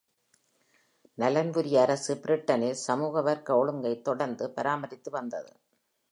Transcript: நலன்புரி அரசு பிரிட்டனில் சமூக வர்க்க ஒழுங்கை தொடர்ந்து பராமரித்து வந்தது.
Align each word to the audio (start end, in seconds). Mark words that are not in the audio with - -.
நலன்புரி 1.17 1.71
அரசு 1.77 2.13
பிரிட்டனில் 2.15 2.79
சமூக 2.81 3.21
வர்க்க 3.21 3.57
ஒழுங்கை 3.57 4.01
தொடர்ந்து 4.01 4.49
பராமரித்து 4.49 5.11
வந்தது. 5.11 5.51